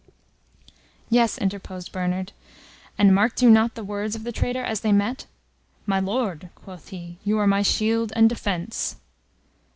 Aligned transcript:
"Yes," 1.11 1.37
interposed 1.37 1.91
Bernard. 1.91 2.31
"And 2.97 3.13
marked 3.13 3.43
you 3.43 3.51
not 3.51 3.75
the 3.75 3.83
words 3.83 4.15
of 4.15 4.23
the 4.23 4.31
traitor, 4.31 4.63
as 4.63 4.79
they 4.81 4.91
met? 4.91 5.27
'My 5.85 5.99
Lord,' 5.99 6.49
quoth 6.55 6.87
he, 6.87 7.17
'you 7.23 7.37
are 7.37 7.45
my 7.45 7.61
shield 7.61 8.11
and 8.15 8.27
defence.' 8.27 8.95